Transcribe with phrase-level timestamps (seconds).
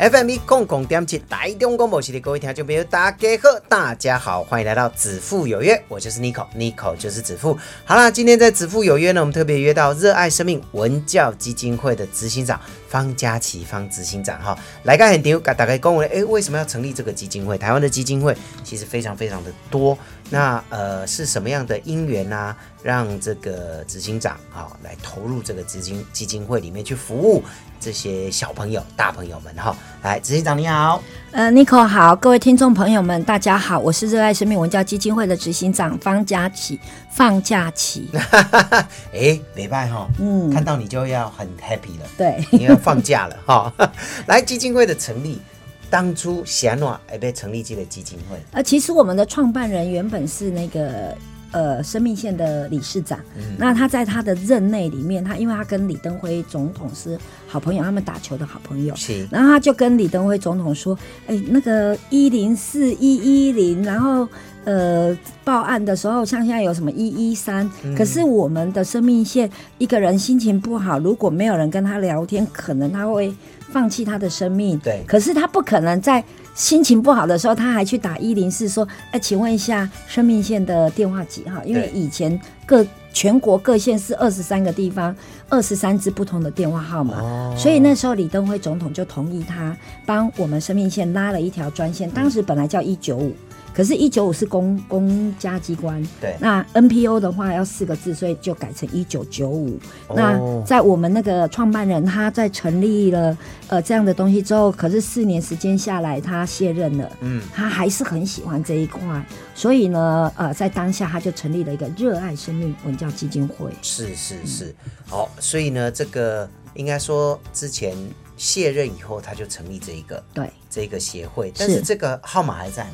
[0.00, 7.54] FM 共共点起台中广播系的各位听众朋友，大家好，大家好，欢迎来到子父有约，我就是 Nico，Nico 就是子父。
[7.84, 12.58] 好啦，今天在子父有约呢，我们特别约到热爱生命文教基金会的执行长
[12.88, 17.58] 方嘉琪方执行长哈，来个很牛，大概跟我哎，为什么要成立这个基金会？
[17.58, 19.98] 台湾的基金会其实非常非常的多，
[20.30, 22.56] 那呃是什么样的因缘呢？
[22.82, 27.44] 让这个执行长啊来投入这个基金基金会里面去服务
[27.80, 29.74] 这些小朋友、大朋友们哈。
[30.02, 31.02] 来，执行长你好，
[31.32, 36.78] 呃，Nico 好，各位听众朋友们大家好，我是热爱生命文教基金会的执行长方佳琪，
[37.10, 38.08] 放假期。
[39.12, 43.72] 哎，礼拜哈，嗯，看到你就要很 happy 了，对，你要放假了哈。
[44.26, 45.40] 来，基金会的成立，
[45.88, 51.16] 当初想诺哎被成立这个基金会，呃，其实我们的创办人原本是那个。
[51.52, 53.18] 呃，生命线的理事长，
[53.58, 64.28] 那他在他的任内里面，他因为他跟李登辉总统是好朋友，他们打球的好朋友，是，然后他就跟李登辉总统说，哎，那个一零四一一零，然后
[64.64, 73.34] 呃报案的时候，像现在有什么一一三，可是我们的生命线一个人心情不好，如果没有人跟他聊天，可能他会
[73.72, 76.24] 放弃他的生命，对，可是他不可能在。
[76.54, 81.62] 心情不好的时候，他还去打一零四，说：“哎，请问一下生命线的电话几号？
[81.64, 85.14] 因为以前各全国各县市二十三个地方，
[85.48, 93.34] 二十三支不同的电话号码，所以那时候李登辉总统就同意他帮我们生命线拉了一条专线，当时本来叫一九五。”
[93.72, 96.36] 可是，一九五是公公家机关，对。
[96.40, 99.78] 那 NPO 的话要四个字，所以就改成一九九五。
[100.14, 103.36] 那在我们那个创办人他在成立了
[103.68, 107.10] 呃这样的东西之后，可是四年时间下来，他卸任了。
[107.20, 107.42] 嗯。
[107.54, 109.24] 他还是很喜欢这一块，
[109.54, 113.70] 所以呢，呃，在当下他就成立了一个热爱生命文教基金会。
[113.82, 114.74] 是是是，
[115.06, 117.96] 好，所以呢，这个应该说之前
[118.36, 122.90] 卸任以后，他就成立这一个对这个协会，但是这个号码还在吗？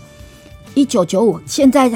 [0.75, 1.91] 一九九五，现在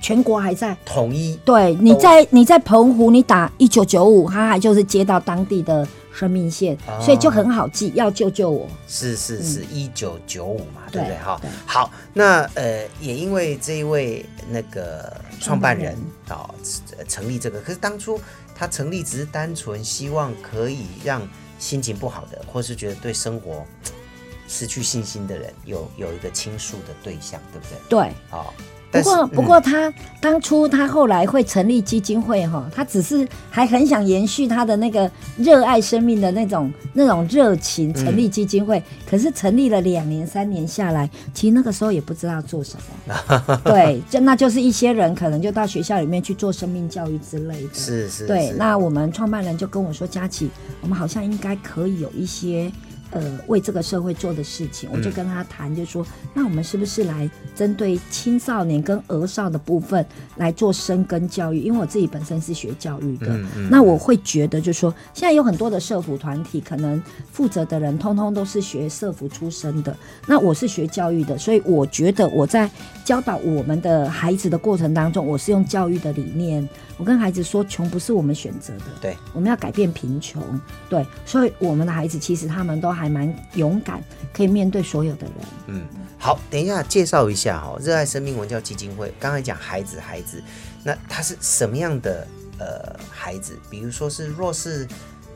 [0.00, 1.38] 全国还在统一。
[1.44, 8.68] 对，你在你在澎湖，你打一九九五，他还就是接到当地的生命线，所以就很好记，要救救我。
[8.86, 11.16] 是是是，一九九五嘛，对不对？
[11.18, 15.96] 哈，好，那呃，也因为这一位那个创办人
[16.28, 16.48] 啊，
[17.08, 18.20] 成立这个，可是当初
[18.54, 21.20] 他成立只是单纯希望可以让
[21.58, 23.64] 心情不好的，或是觉得对生活。
[24.48, 27.78] 失去信心的人有有一个倾诉的对象，对不对？
[27.88, 28.54] 对，好。
[28.88, 29.92] 不过不过他
[30.22, 38.82] 当初他后来会成立基金会哈，他只是还很想延续他的那个热爱生命的那种那种热情，成立基金会。
[39.04, 43.60] 可是成立了两年三年下来，其实那个时候也不知道做什么。
[43.64, 47.74] 对，就那就是一些人可能就到学校里面去做生命教育之类的。
[47.74, 48.26] 是是。
[48.26, 50.48] 对，那我们创办人就跟我说：“佳琪，
[50.80, 52.72] 我们好像应该可以有一些。”
[53.16, 60.04] 呃，为这个社会做的事情，我就跟他谈，就说，那我们是不是来针对青少年跟儿少的部分
[60.36, 61.60] 来做深耕教育？
[61.60, 63.40] 因为我自己本身是学教育的，
[63.70, 72.70] 那我会觉得，就说现在有很多的社服团体，可能负责的人通通都是学社服出身的，那我是学教育的，所以我觉得我在
[73.02, 76.68] 教导我们的孩子的过程当中，我是用教育的理念。
[76.98, 80.42] 我跟孩子说，穷不是我们选择的，对，我们要改变贫穷，
[80.88, 84.02] 对，所以我们的孩子其实他们都还蛮勇敢，
[84.32, 85.34] 可以面对所有的人。
[85.66, 85.86] 嗯，
[86.18, 89.12] 好，等一下介绍一下哈，热爱生命文教基金会。
[89.18, 90.42] 刚才讲孩子，孩子，
[90.84, 92.26] 那他是什么样的
[92.58, 93.58] 呃孩子？
[93.70, 94.86] 比如说是弱势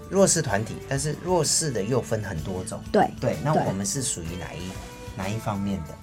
[0.08, 4.70] 弱势团体，但是弱势的又分很多种，对对，那我们是属于哪一
[5.16, 5.94] 哪一方面的？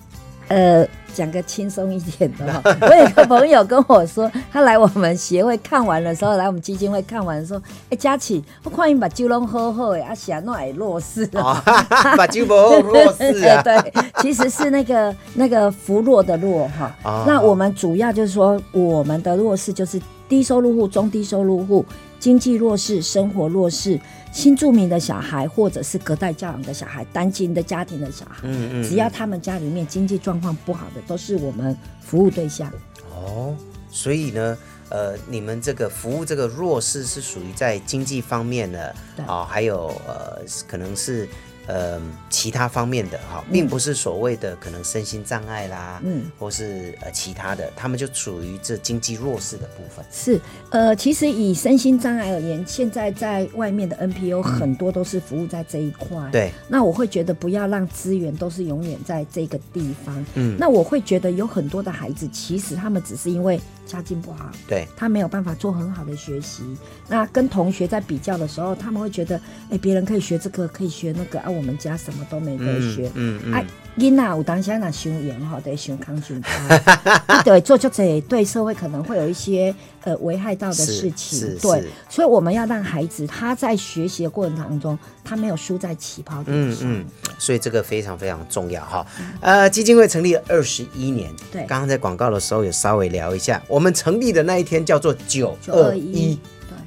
[0.48, 2.62] 呃，讲个轻松一点的哈。
[2.82, 11.62] 我有个朋友跟我说，他来我们协会看完的时候，来我们基金会看完说，哎，佳琪，我看你把酒弄喝喝哎，啊，想弄来弱势啊，
[12.18, 13.62] 把酒不喝弱势啊。
[13.62, 16.96] 对，其实是那个那个扶弱的弱哈。
[17.28, 21.86] 那我们主要就是说，我们的弱势就是低收入户、中低收入户。
[22.20, 24.00] 经济弱势、生活弱势、
[24.32, 32.72] 新住民的小孩，或者是隔代教养的小孩、单亲的家庭的小孩，嗯嗯，只要他们家里面经济状况不好的，都是我们服务对象。
[33.14, 33.56] 哦，
[33.90, 34.58] 所以呢，
[34.90, 41.28] 呃，你们这个服务这个弱势是属于在经济方面的，啊，还有呃，可能是
[41.68, 50.06] 呃其他方面的哈，并不是所谓的可能身心障碍啦，嗯，或是呃其他的，他们就处于这经济弱势的部分。
[50.12, 50.40] 是，
[50.72, 56.18] 呃，其实以身心障碍而言，现在在外面的 NPO 很多都是服务在这一块。
[56.32, 60.26] 对，那我会觉得不要让资源都是永远在这个地方。
[60.36, 66.64] 嗯那我会觉得有很多的孩子，其实他们只是因为家境不好，对，他没有办法做很好的学习。
[67.08, 69.42] 那跟同学在比较的时候，他们会觉得，
[69.72, 73.10] 哎、别人可以学这个，可以学那个，啊，我们家什么都没得学。
[73.16, 73.66] 嗯嗯啊，
[73.98, 79.74] 囡仔有当下那修养吼，得修康修差，啊对，做就这对社会可能会有一些
[80.04, 86.88] 呃危害到的事情，对，所以我们要让孩子他在学习的过程当中，他没有输在起跑点上。
[86.88, 87.06] 嗯嗯，
[87.40, 89.06] 所以这个非常非常重要哈。
[89.42, 96.40] 呃，基金会成立二十一年，对刚刚在广告的时候有稍微聊一下，我们成立的那一天叫做九二一一，，
[96.70, 96.78] 对，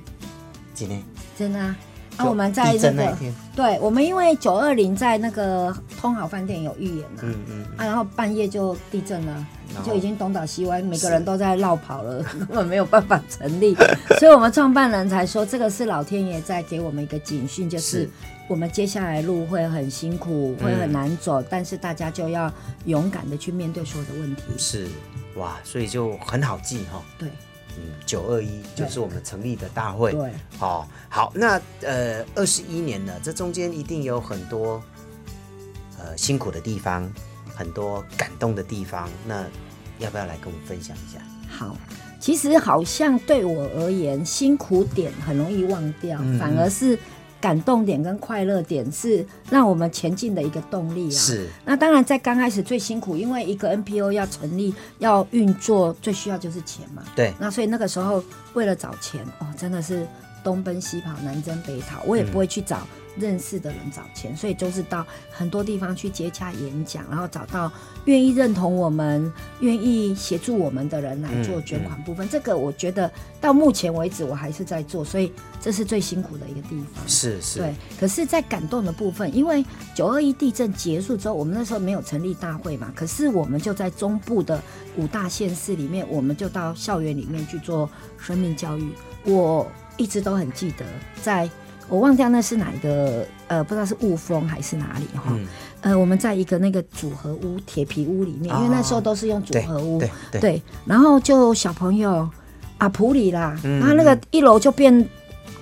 [0.73, 1.03] 今天
[1.37, 1.77] 真的啊。
[2.20, 9.46] 啊，我们在地那个那，对，我们因为九二零在那个通好饭店有预演嘛、嗯嗯，啊，然后半夜就地震了
[9.84, 13.75] 就已经东倒西歪，每个人都在绕跑了， 根本没有办法成立。
[14.19, 18.11] 所以我们创办人才说，这个是老天爷在给我们一个警讯，就是是。
[18.49, 22.52] 我们接下来路会很辛苦，会很难走，但是大家就要
[22.87, 24.43] 勇敢的去面对所有的问题。
[24.58, 24.88] 是。
[25.37, 27.00] 哇，所以就很好记哈。
[27.17, 27.28] 对。
[27.28, 27.50] 嗯，
[28.06, 30.12] 九二一就是我们成立的大会。
[30.12, 34.82] 对，好、好，那呃，二十一年了，这中间一定有很多
[35.99, 37.11] 呃辛苦的地方，
[37.55, 39.08] 很多感动的地方。
[39.26, 39.44] 那
[39.99, 41.20] 要不要来跟我们分享一下？
[41.49, 41.76] 好。
[42.19, 46.99] 其实好像对我而言，辛苦点很容易忘掉，嗯反而是
[47.41, 51.19] 感动点跟快乐点是让我们前进的一个动力啊。
[51.19, 57.03] 是那当然，在刚开始最辛苦，因为一个 NPO 要成立、要运作，最需要就是钱嘛。
[57.17, 58.23] 对，那所以那个时候
[58.53, 60.07] 为了找钱，哦，真的是
[60.45, 67.71] 东奔西跑、南征北讨，我也不会去找认识的人找钱，所以就是到很多地方去接洽演讲，然后找到
[68.05, 72.29] 愿意认同我们、愿意协助我们的人来做捐款部分。
[72.29, 73.11] 这个我觉得
[73.41, 77.07] 到目前为止我还是在做，所以这是最辛苦的一个地方。
[77.07, 79.65] 是是，对，可是，在感动的部分，因为
[79.95, 84.61] 九二一地震结束之后，我们那时候没有成立大会嘛，可是我们就在中部的
[84.97, 88.91] 五大县市里面，我们就到校园里面去做生命教育。
[89.25, 90.85] 我一直都很记得，
[91.23, 91.49] 在
[91.91, 95.25] 我忘掉那是哪一个，呃，不知道是雾峰还是哪里哈。
[95.31, 95.47] 嗯。
[95.83, 100.01] 呃，我们在一个那个组合屋、铁皮屋里面，因为那时候都是用组合屋，
[100.41, 102.29] 对然后就小朋友
[102.79, 103.81] 啊普里啦，嗯。
[103.81, 104.93] 然后那个一楼就变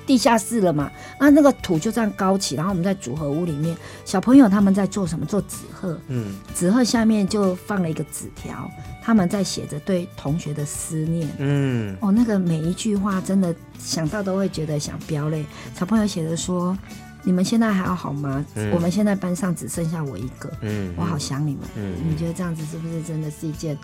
[0.09, 0.91] 地下室了嘛，
[1.21, 3.77] 那那个土就这样高起，然后我们在组合屋里面，
[4.07, 5.27] 小朋友他们在做什么？
[5.27, 8.71] 做纸鹤，嗯纸鹤下面就放了一个纸条，
[9.03, 11.29] 他们在写着对同学的思念。
[11.37, 15.45] 嗯哦，那个每一句话真的想到都会觉得想飙泪。
[15.79, 16.75] 小朋友写的说
[17.23, 18.43] ：“你们现在还要好吗？
[18.55, 21.65] 嗯我们现在班上只剩下我一个，嗯我好想你们。
[21.77, 23.77] 嗯你觉得这样子是不是真的是一件，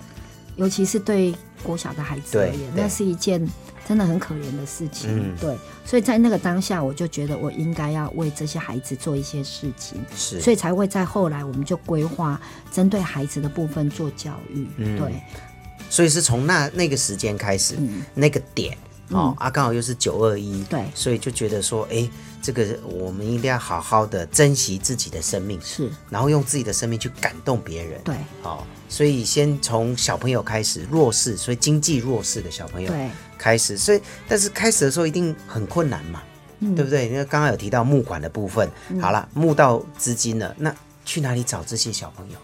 [0.57, 3.47] 尤其是对国小的孩子而言，那是一件
[3.87, 5.11] 真的很可怜的事情。
[5.11, 12.41] 嗯对，所以在那个当下，我就觉得我应该要为这些孩子做一些事情，是，所以才会在后来我们就规划
[12.71, 14.67] 针对孩子的部分做教育。
[14.77, 15.13] 嗯对，
[15.91, 18.77] 所以是从那那个时间开始，嗯那个点。
[19.11, 20.85] 哦，啊，刚好又是九二一，对。
[20.95, 22.09] 所以就觉得说，哎，
[22.41, 28.01] 这个我们一定要好好的珍惜自己的生命，是，然后用自己的生命去感动别人。
[28.03, 36.23] 对，好、所以先从小朋友开始，弱势，所以经济弱势的小朋友对，开始，所以但是开始的时候一定很困难嘛，
[36.61, 36.75] 嗯。
[36.75, 37.07] 对不对？
[37.09, 40.75] 因为刚刚有提到募款的部分，好了，募到资金了，那
[41.05, 42.37] 去哪里找这些小朋友？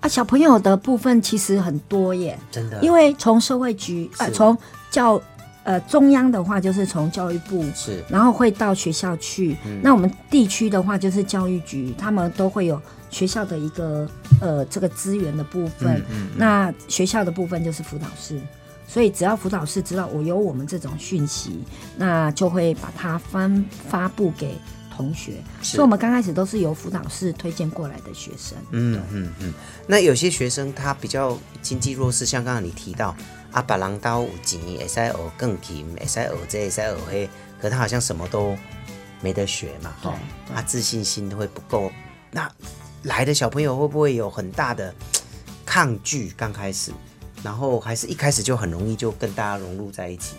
[0.00, 4.32] 啊，小朋友的部分其实很多耶，真的，因为从社会局呃，是。
[4.32, 4.56] 从
[4.90, 5.20] 教
[5.64, 9.56] 呃中央的话就是从教育部，是然后会到学校去。
[9.64, 14.08] 嗯那我们地区的话就是教育局，他们都会有学校的一个
[14.40, 16.02] 呃这个资源的部分。
[16.10, 18.40] 嗯那学校的部分就是辅导室。
[18.88, 21.62] 所以只要辅导室知道我有我们这种讯息，
[21.96, 24.58] 那就会把它翻发布给
[24.96, 25.34] 同学。
[25.62, 28.58] 所以我们刚开始都是由辅导室推荐过来的学生。
[28.72, 29.54] 嗯嗯嗯。
[29.86, 33.14] 那有些学生他比较经济弱势，像刚刚你提到
[33.52, 37.28] 啊，把狼刀有钱，会使学更琴，会使学这，会使学
[37.58, 38.56] 那，可他好像什么都
[39.20, 40.14] 没得学嘛，哈，
[40.46, 41.90] 对他自信心会不够。
[42.30, 42.50] 那
[43.02, 44.94] 来的小朋友会不会有很大的
[45.66, 46.32] 抗拒？
[46.36, 46.92] 刚开始，
[47.42, 50.36] 然后还是一开始就很容易就跟大家融入在一起。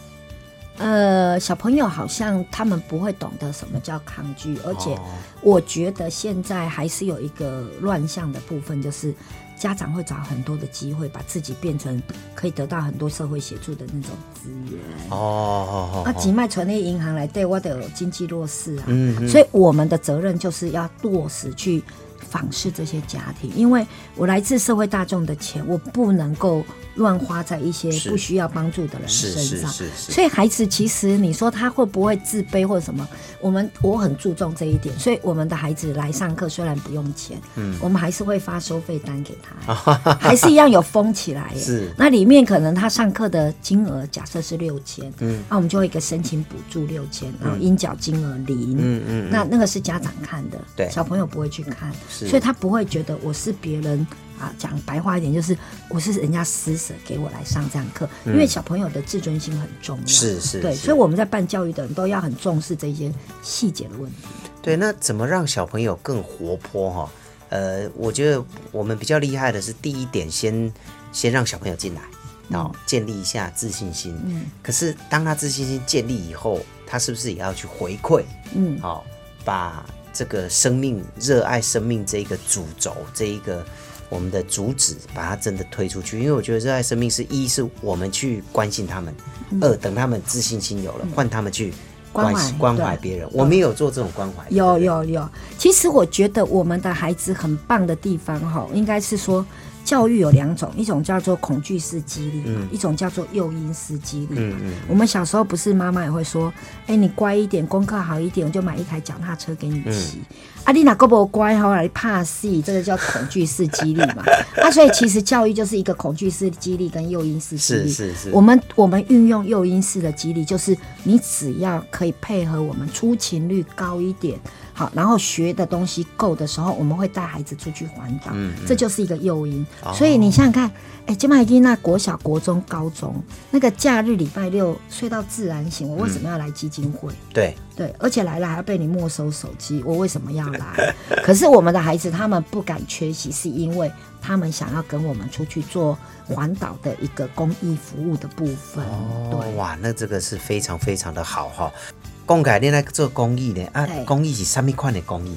[0.77, 5.01] 呃，小朋友好像他们不会懂得什么叫抗拒，而且哦。
[5.41, 9.13] 我觉得现在还是有一个乱象的部分，就是
[9.57, 12.01] 家长会找很多的机会，把自己变成
[12.35, 14.79] 可以得到很多社会协助的那种资源。
[15.09, 21.83] 哦哦哦，啊，几脉存列银行来对我的经济弱势啊，嗯嗯所以我们的责任就是要落实去
[22.31, 23.85] 访视这些家庭，因为
[24.15, 29.69] 我来自社会大众的钱，我不能够乱花在一些不需要帮助的人是是身上。
[29.69, 33.07] 是是，所以孩子其实你说他会不会自卑或者什么？
[33.41, 39.73] 我们我很注重这一点，所以我们的孩子来上课虽然不用钱，嗯我们还是会发收费单给他，
[40.21, 41.59] 还是一样有封起来耶。
[41.61, 54.05] 是那里面可能他上课的金额假设是六千，嗯那我们就会有一个申请补助六千，然后应缴金额零，嗯嗯，那那个是家长看的，对小朋友不会去看，是所以他不会觉得我是别人
[54.39, 54.53] 啊。
[54.57, 55.57] 讲白话一点，就是
[55.89, 63.11] 我是人家施舍给我来上这样课，因为小朋友的自尊心很重要，嗯是是对，所以我们在办教育的人都要很重视这些
[63.41, 64.17] 细节的问题。
[64.61, 67.11] 对，那怎么让小朋友更活泼哈？
[67.49, 70.71] 呃，我觉得我们比较厉害的是第一点先，
[71.11, 72.01] 先让小朋友进来，
[72.47, 74.17] 然后，建立一下自信心。
[74.25, 78.23] 嗯可是当他自信心建立以后，他是不是也要去回馈？
[78.53, 79.03] 嗯，好、
[79.43, 83.65] 把这个生命、热爱生命这一个主轴，这一个
[84.09, 86.19] 我们的主旨，把它真的推出去。
[86.19, 89.15] 因为我觉得热爱生命是一是我们去关心他们，
[89.61, 91.73] 二等他们自信心有了，换他们去嗯
[92.11, 93.29] 关心关关怀别人。
[93.31, 99.45] 我们有做这种关怀，有有有，其实我觉得我们的孩子很棒的地方哈，应该是说
[99.83, 104.35] 教育有两种，一种叫做恐惧式激励，一种叫做诱因式激励。
[104.37, 106.51] 嗯嗯我们小时候不是妈妈也会说，
[106.87, 110.17] 哎、你乖一点，功课好一点，我就买一台脚踏车给你骑。
[110.19, 114.23] 嗯啊，你哪个不乖好来怕死，这个叫恐惧式激励嘛。
[114.61, 117.89] 啊，所以其实教育就是一个恐惧式激励跟诱因式激励。
[117.89, 124.39] 是是是，我们我们运用诱因式的激励，就是你只要可以配合我们出勤率高一点，
[124.73, 129.65] 好，然后学的东西够的时候，我们会带孩子出去环岛，嗯这就是一个诱因。
[129.93, 130.71] 所以你想想看，
[131.05, 137.11] 哎，金麦金那国小、国中、高中那个假日礼拜六睡到自然醒，我为什么要来基金会？
[137.33, 140.93] 对对，而且来了还要被你没收手机，我为什么要来？
[141.23, 145.97] 可是我们的孩子他们不敢缺席，是因为他们想要跟我们出去做
[146.27, 148.83] 环岛的一个公益服务的部分。
[148.85, 151.71] 哦对，哇，那这个是非常非常的好哈。
[151.71, 152.00] 公
[152.43, 155.35] 改你来做公益呢啊，公益是什么款的公益？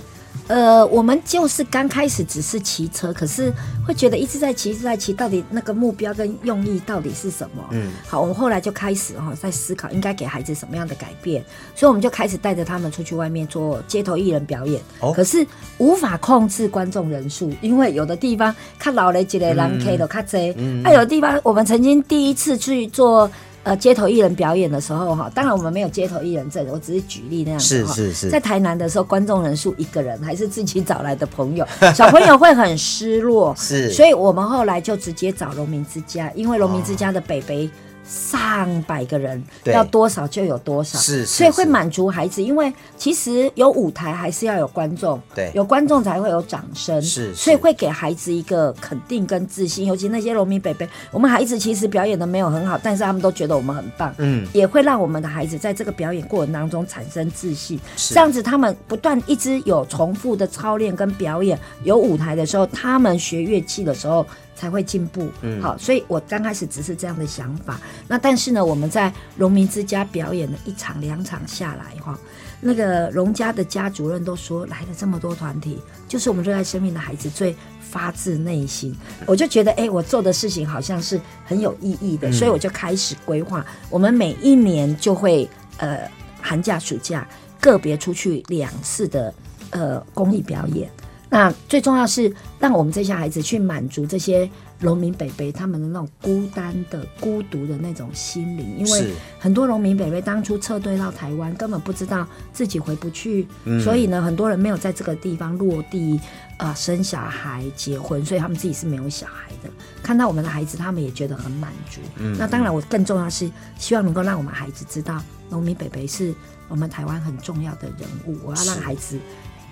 [0.49, 3.51] 呃，我们就是刚开始只是骑车，可是
[3.87, 7.65] 会觉得一直在骑，一直在骑，到底那个目标跟用意到底是什么？
[7.71, 11.43] 嗯，好，我们后来就开始哈、在思考应该给孩子什么样的改变，
[11.75, 14.83] 所以我们就开始带着他们出去外面做街头艺人表演。
[15.01, 15.47] 哦可是
[15.79, 23.31] 无法控制观众人数，因为有的地方看老了几个人 K 的看这，啊，有的地方我们曾经第一次去做。
[23.65, 28.29] 呃，街头艺人表演的时候哈，当然我们没有街头艺人证，我只是举例那样是是是。
[28.29, 31.67] 在台南的时候，观众人数一个人，还是自己找来的朋友，
[31.97, 33.55] 小朋友会很失落。
[33.57, 33.91] 是。
[33.91, 37.69] 所以我们后来就直接找农民之家，因为农民之家的北北
[38.05, 42.43] 上百个人，要多少就有多少，是是所以会满足孩子。
[42.43, 49.87] 因为其实有舞台还是要有观众，对有观众才会有掌声，是是所以会给孩子一个肯定跟自信。
[49.87, 57.81] 尤其那些农民北北，我们孩子其实表演的没有很好，但是他们都觉得我们很棒，嗯，也会让我们的孩子在这个表演过程当中产生自信。
[57.97, 65.29] 是这样子，他们不断一直有重复的操练跟表演，有舞台的时候，他们学乐器的时候才会进步。
[65.43, 67.81] 嗯好，所以我刚开始只是这样的想法。
[68.09, 72.19] 那但是呢，我们在荣民之家表演了一场两场下来哈，
[72.61, 77.55] 那个荣家的家主任都说，来了这么多团体，就是我们热爱生命的孩子最。
[77.81, 78.93] 发自内心，
[79.25, 86.01] 我就觉得，哎、我做的事情好像是很有意义的，所以我就开始规划，我们每一年就会呃
[86.41, 87.25] 寒假、暑假
[87.61, 89.33] 个别出去两次的
[89.71, 90.91] 呃公益表演。
[91.35, 94.49] 那最重要是让我们这些孩子去满足这些
[94.79, 106.21] 农民北北他们的那种孤单的、孤独的那种心灵，因为很多农民北北当初撤退到台湾，根本不知道自己回不去，嗯所以呢，很多人没有在这个地方落地
[106.57, 109.69] 啊、呃生小孩、结婚，所以他们自己是没有小孩的。
[110.05, 112.01] 看到我们的孩子，他们也觉得很满足。
[112.19, 116.33] 嗯那当然，我更重要是希望能够让我们孩子知道，农民北北是
[116.69, 118.39] 我们台湾很重要的人物。
[118.45, 119.19] 我要让孩子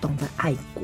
[0.01, 0.83] 懂得爱国。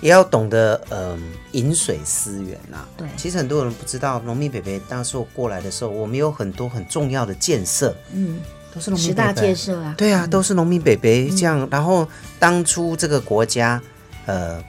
[0.00, 1.20] 也要懂得嗯
[1.52, 3.08] 饮水思源呐、对。
[3.16, 8.40] 其实很多人不知道，农民北北当时我过来的时候，我们有很多很重要的建设，嗯，
[8.74, 11.66] 都是农民十大建设啊，对啊，都是农民北北这样。
[11.70, 12.06] 然后
[12.38, 13.80] 当初这个国家，
[14.26, 14.62] 呃，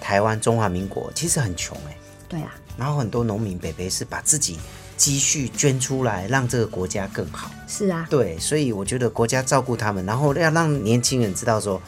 [0.00, 1.96] 台湾中华民国其实很穷哎、
[2.28, 4.58] 对啊，然后很多农民北北是把自己
[4.96, 7.50] 积蓄捐出来，让这个国家更好。
[7.68, 11.80] 是啊，对，所以我觉得国家照顾他们，然后要让年轻人知道说，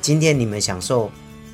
[0.00, 1.10] 今天你们享受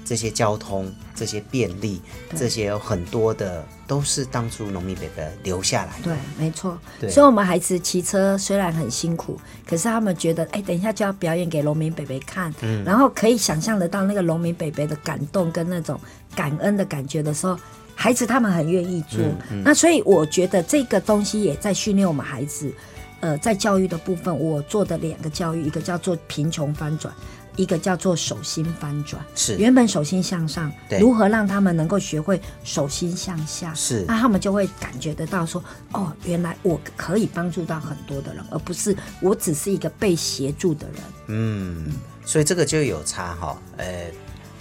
[0.09, 2.01] 这些交通、这些便利，
[2.35, 6.05] 这些有很多的都是当初农民伯伯留下来的。
[6.05, 6.79] 对，没错。
[7.11, 16.01] 所以我们孩子骑车虽然很辛苦，可是他们觉得，哎，等一下就要表演给农民伯伯看，嗯然后可以想象得到那个农民伯伯的感动跟那种
[16.35, 17.59] 感恩的感觉的时候，
[17.95, 19.21] 孩子他们很愿意做。
[19.51, 22.73] 嗯那所以我觉得这个东西也在训练我们孩子。
[23.21, 27.13] 呃，在教育的部分，我做的两个教育，一个叫做贫穷翻转，
[27.59, 29.23] 一个叫做手心翻转。
[29.35, 33.75] 是原本手心向上，如何让他们能够学会手心向下？
[33.75, 35.63] 是那他们就会感觉得到说，
[35.93, 40.97] 哦，原来我可以帮助到很多的人，而不是我只是一个被协助的人。
[41.27, 41.93] 嗯，
[42.25, 43.61] 所以这个就有差哈。
[43.77, 44.07] 呃，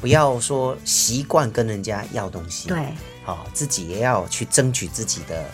[0.01, 5.45] 不要说习惯跟人家要东西，对好、自己也要去争取自己的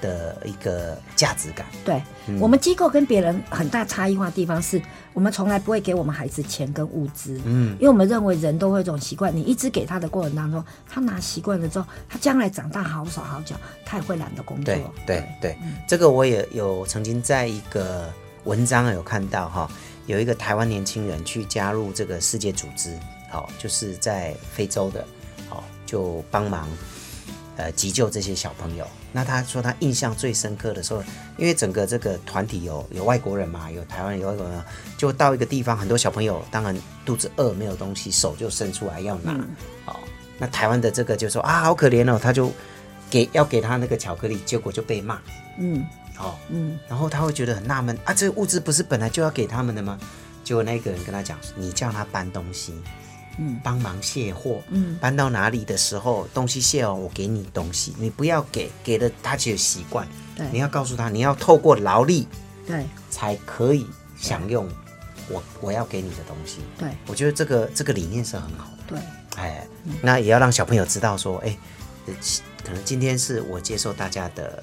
[0.00, 1.66] 的一个价值感。
[1.84, 4.80] 对，嗯我们机构跟别人很大差异化的地方是，
[5.12, 14.64] 我们从来不会给我们孩子钱跟物资，嗯因为我们认为人都会有一种习惯，你一直给他的过程当中，他拿习惯了之后，他将来长大好手好脚，他也会懒得工作。
[14.64, 18.12] 对对对，这个我也有曾经在一个
[18.44, 19.70] 文章有看到哈，
[20.06, 22.98] 有一个台湾年轻人去加入这个世界组织，
[23.30, 25.04] 好，就是在非洲的，
[25.48, 26.68] 好，就帮忙
[27.58, 28.88] 呃急救这些小朋友。
[29.12, 31.02] 那他说他印象最深刻的时候，
[31.36, 34.64] 因为整个这个团体有有外国人嘛，有台湾人有外国人，
[34.96, 36.74] 就到一个地方，很多小朋友当然
[37.04, 39.32] 肚子饿没有东西，手就伸出来要拿，
[39.84, 39.94] 哦，
[40.38, 42.50] 那台湾的这个就说啊好可怜哦，他就
[43.10, 45.20] 给要给他那个巧克力，结果就被骂。
[45.58, 45.84] 嗯
[46.18, 49.98] 哦，嗯，然后他会觉得很纳闷啊，这个物资不是本来就要给他们的吗？
[50.44, 52.72] 结果那个人跟他讲，你叫他搬东西，
[53.38, 54.98] 嗯，帮忙卸货，嗯。
[55.00, 60.46] 搬到哪里的时候，东西卸完我给你东西，你不要给，给了他就有习惯，对。
[60.52, 62.26] 你要告诉他，你要透过劳力
[62.66, 62.84] 对。
[63.10, 63.86] 才可以
[64.18, 64.68] 享用
[65.28, 66.58] 我我要给你的东西。
[66.78, 66.90] 对。
[67.06, 68.84] 我觉得这个这个理念是很好的。
[68.88, 68.98] 对。
[69.36, 69.66] 哎，
[70.02, 71.56] 那也要让小朋友知道说，哎，
[72.06, 72.14] 呃
[72.64, 74.62] 可能今天是我接受大家的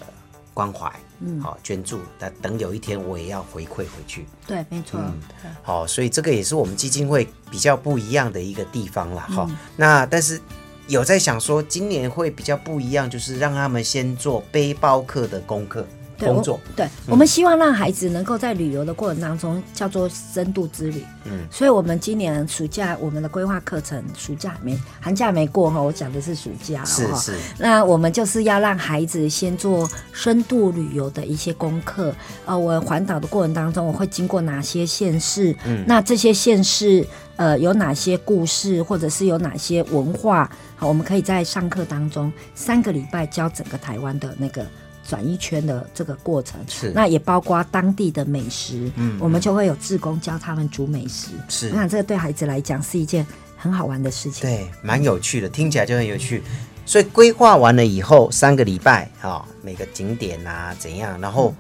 [0.56, 1.40] 关怀，嗯。
[1.40, 5.00] 好捐助，但等有一天我也要回馈回去，对，没错。
[5.00, 5.22] 嗯。
[5.62, 10.42] 好，所以这个也是我们基金会比较不一样的一个地方啦，哈、嗯那但是
[10.88, 15.82] 有在想说，今年会比较不一样，就是让他们先做背包客的功课。
[15.82, 21.04] 对工作我，对，我们希望让孩子能够在旅游的过程当中叫做深度之旅。
[21.26, 26.86] 嗯，所以我们今年暑假我们的规划课程，暑假还没寒假没过哈，我讲的是暑假。
[26.86, 32.14] 是是，那我们就是要让孩子先做深度旅游的一些功课。
[32.46, 35.56] 呃，我环岛的过程当中，我会经过哪些县市？
[35.66, 40.50] 嗯那这些县市呃有哪些故事，或者是有哪些文化？
[40.76, 44.66] 好，我们可以在上课当中三个礼拜教整个台湾的那个。
[45.08, 51.30] 转一圈的这个过程，是那也包括当地的美食，嗯我们就会有志工教他们煮美食。
[51.48, 54.42] 是我想这个对孩子来讲是一件很好玩的事情。
[54.50, 56.42] 对，蛮有趣的，听起来就很有趣。
[56.88, 61.54] 所以规划完了以后，三个礼拜啊、每个景点啊怎样，然后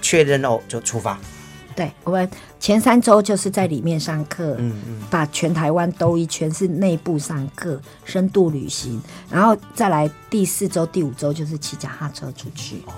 [0.00, 1.18] 确认哦就出发。
[1.74, 2.30] 对，我们
[2.60, 12.82] 前三周就是在里面上课，嗯嗯，把全台湾兜一圈，是内部上课，深度旅行，然后再来第四周、第五周就是骑脚踏车出去。
[12.86, 12.92] 哦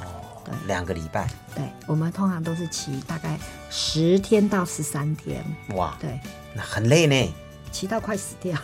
[0.45, 3.39] 对两个礼拜，对，我们通常都是骑大概
[3.71, 5.43] 十天到十三天，
[5.75, 6.21] 哇，对，
[6.55, 7.35] 那很累呢。
[7.73, 8.55] 骑到快死掉。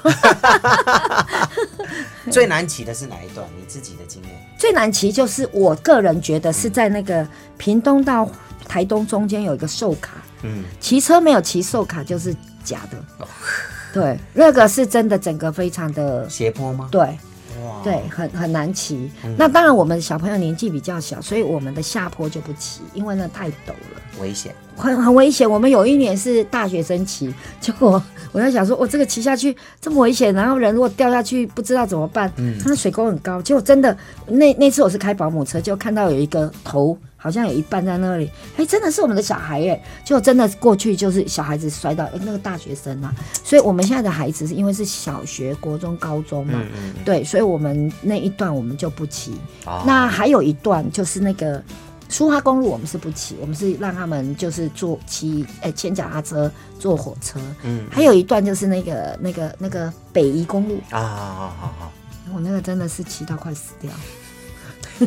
[2.31, 3.49] 最难骑的是哪一段？
[3.59, 4.33] 你自己的经验？
[4.59, 8.29] 最难骑就是我个人觉得是在那个屏东到
[8.71, 10.13] 台东中间有一个寿卡，
[10.45, 13.27] 嗯，骑车没有骑寿卡就是假的。
[13.93, 16.89] 对，那个是真的，整个非常的斜坡吗？
[16.93, 19.11] 对哇，对，很很难骑。
[19.37, 24.01] 那当然，我们小朋友年纪比较小，所以我们的下坡就不骑，因为那太陡了。
[24.21, 24.55] 危险。
[24.77, 25.51] 很很危险。
[25.51, 32.33] 我们有一年是大学生骑，结果我在想说，我这个骑下去这么危险，然后人如果掉下去不知道怎么办。
[32.37, 33.95] 嗯，它的水沟很高，结果真的
[34.29, 36.97] 那那次我是开保姆车，就看到有一个头。
[37.23, 39.81] 好像有一半在那里，哎，真的是我们的小孩耶！
[40.03, 49.39] 就真的过去就是小孩子摔倒，哎，那个大学生啊，所以我们现在的孩子是因为是小学、国中、高中嘛，嗯嗯，对，所以我们那一段我们就不骑。
[49.67, 51.63] 哦那还有一段就是那个
[52.09, 57.39] 苏花公路，我们是不骑，我们是让他们就是坐骑，哎，牵脚踏车、坐火车。
[57.65, 61.93] 嗯还有一段就是那个那个那个北宜公路，啊，好好好，
[62.35, 63.91] 我那个真的是骑到快死掉。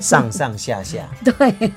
[0.01, 1.71] 上上下下， 对，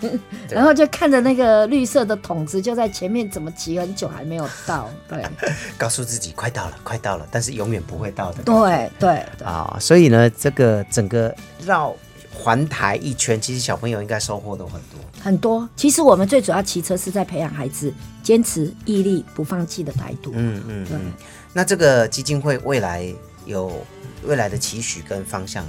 [0.51, 4.91] 然后就看着那个绿色的桶子就在前面，怎么骑很久还没有到？
[5.09, 5.25] 对，
[5.77, 8.43] 告诉自己快到了，快到了，但是永远不会到的。
[8.43, 11.95] 对对对，啊，所以呢，这个整个绕
[12.33, 15.01] 环台一圈，其实小朋友应该收获都很多。
[15.23, 15.69] 很多。
[15.75, 20.33] 其实我们最主要骑车是在培养孩子坚持、毅力、不放弃的态度。
[20.35, 21.13] 嗯嗯对嗯。
[21.53, 23.13] 那这个基金会未来
[23.47, 23.85] 有
[24.25, 25.65] 未来的期许跟方向？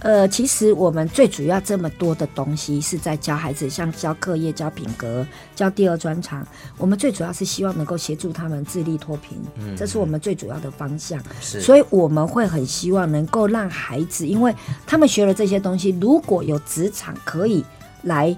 [0.00, 6.46] 呃，其实我们最主要这么多的东西是在教孩子，像教课业、教品格、教第二专长。
[6.76, 11.20] 我们最主要是希望能够协助他们自立脱贫，嗯这是我们最主要的方向。
[11.40, 14.54] 是所以我们会很希望能够让孩子，因为
[14.86, 17.64] 他们学了这些东西，如果有职场可以
[18.02, 18.36] 来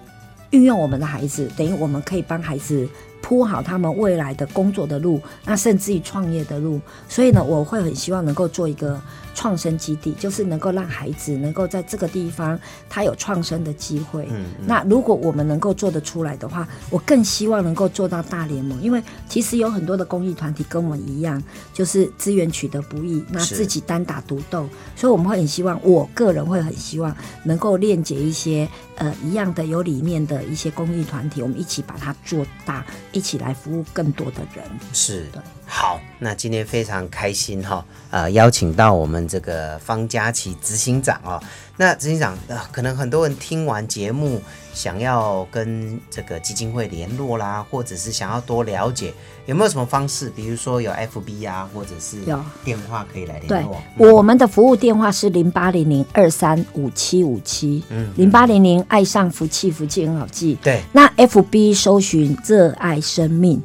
[0.50, 2.88] 运用我们的孩子，等于我们可以帮孩子
[3.20, 6.80] 铺好他们未来的工作的路，那甚至于创业的路。
[7.08, 9.00] 所以呢，我会很希望能够做一个
[9.34, 14.26] 创生基地，就是能够让孩子能够在这个地方他有创生的机会。
[14.30, 34.64] 嗯那如果我们能够做得出来的话，我更希望能够做到大联盟，因为其实有很多的公益团体跟我们一样，就是资源取得不易，那自己单打独斗，所以我们会很希望，我个人会很希望能够链接一些呃一样的有理念的一些公益团体，我们一起把它做大，一起来服务更多的人。
[34.92, 41.40] 是对好，那今天非常开心哈，呃，邀请到我们这个方佳琪执行长哦。
[41.76, 44.40] 那执行长，呃，可能很多人听完节目，
[44.72, 49.12] 想要跟这个基金会联络啦，或者是想要多了解，
[49.44, 50.30] 有没有什么方式？
[50.30, 60.58] 比如说有 FB 啊，或者是有电话可以来对联络。，嗯我们的服务电话是零八零零二三五七五七，嗯零八零零爱上福气，福气很好记。
[60.62, 63.62] 对，那 FB 搜寻“热爱生命”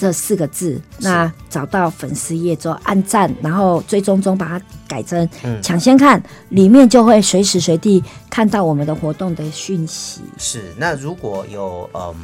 [0.00, 10.22] 这四个字，那找到粉丝页之后按赞，然后追踪中把它改成嗯抢先看，里面就会随时随地看到我们的活动的讯息。
[10.38, 10.72] 是。
[10.78, 12.14] 那如果有嗯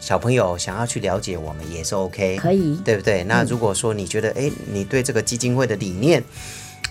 [0.00, 3.22] 小朋友想要去了解我们，也是 OK，可以对不对？
[3.24, 6.24] 那如果说你觉得，哎，你对这个基金会的理念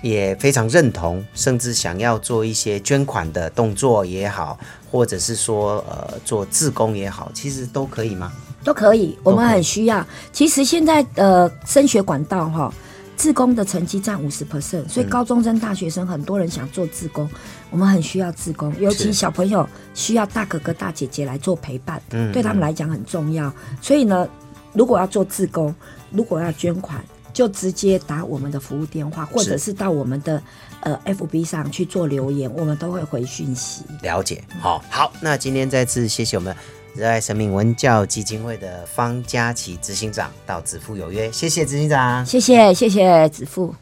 [0.01, 4.57] 也非常认同，甚至想要做一些捐款的动作也好，
[4.89, 8.31] 或者是说呃做自工也好，其实都可以吗？
[8.63, 10.05] 都可以，我们很需要。
[10.31, 12.73] 其实现在呃，升学管道哈，
[13.15, 17.29] 自工的成绩占五十 percent，所以嗯高中生、大学生很多人想做自工，
[17.69, 23.51] 我们很需要自工，尤其小朋友需要大哥哥、大姐姐来做陪伴，嗯对他们来讲很重要。
[23.81, 24.27] 所以呢，
[24.73, 25.73] 如果要做自工，
[26.11, 30.41] 如果要捐款，就直接打我们的服务电话，或者是到我们的
[30.81, 33.83] 呃 FB 上去做留言，我们都会回讯息。
[34.01, 36.53] 了解，好、好，那今天再次谢谢我们
[36.99, 42.25] 热爱生命文教基金会的方佳琪执行长到子父有约，谢谢执行长。
[42.25, 43.73] 谢谢，谢谢子父。